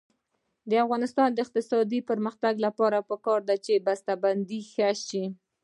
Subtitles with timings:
[0.69, 5.25] د افغانستان د اقتصادي پرمختګ لپاره پکار ده چې بسته بندي ښه شي.